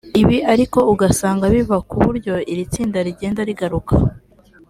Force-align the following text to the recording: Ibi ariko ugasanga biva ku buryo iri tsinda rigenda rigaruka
Ibi 0.21 0.37
ariko 0.53 0.79
ugasanga 0.93 1.45
biva 1.53 1.77
ku 1.89 1.95
buryo 2.05 2.33
iri 2.51 2.63
tsinda 2.71 2.99
rigenda 3.07 3.41
rigaruka 3.49 3.95